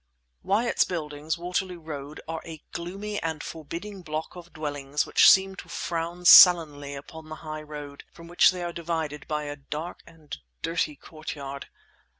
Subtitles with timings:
[0.41, 5.69] Wyatt's Buildings, Waterloo Road, are a gloomy and forbidding block of dwellings which seem to
[5.69, 10.37] frown sullenly upon the high road, from which they are divided by a dark and
[10.63, 11.67] dirty courtyard.